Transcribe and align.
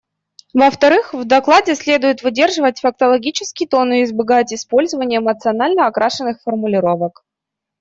Во-вторых, 0.55 1.13
в 1.13 1.25
докладе 1.25 1.75
следует 1.75 2.23
выдерживать 2.23 2.79
фактологический 2.79 3.67
тон 3.67 3.93
и 3.93 4.03
избегать 4.03 4.51
использования 4.51 5.17
эмоционально 5.17 5.85
окрашенных 5.85 6.41
формулировок. 6.41 7.23